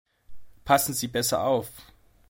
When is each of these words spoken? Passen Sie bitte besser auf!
Passen 0.65 0.93
Sie 0.95 1.05
bitte 1.05 1.13
besser 1.19 1.43
auf! 1.43 1.69